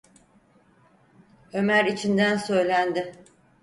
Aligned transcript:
Ömer 1.53 1.85
içinden 1.85 2.37
söylendi: 2.37 3.15